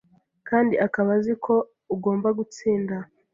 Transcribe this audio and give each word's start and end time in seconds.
kandi 0.49 0.73
akaba 0.85 1.09
azi 1.17 1.33
ko 1.45 1.53
ugomba 1.93 2.27
gutsinda 2.37 2.95